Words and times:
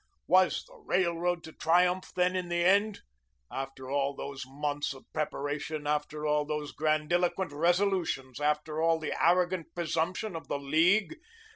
Was 0.25 0.63
the 0.63 0.77
Railroad 0.79 1.43
to 1.43 1.51
triumph 1.51 2.11
then 2.15 2.35
in 2.35 2.49
the 2.49 2.65
end? 2.65 3.01
After 3.51 3.87
all 3.87 4.15
those 4.15 4.47
months 4.47 4.95
of 4.95 5.05
preparation, 5.13 5.85
after 5.85 6.25
all 6.25 6.43
those 6.43 6.71
grandiloquent 6.71 7.51
resolutions, 7.53 8.39
after 8.39 8.81
all 8.81 8.97
the 8.97 9.13
arrogant 9.23 9.67
presumption 9.75 10.35
of 10.35 10.47
the 10.47 10.57
League! 10.57 11.17